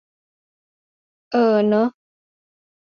[1.31, 1.89] เออเนอะ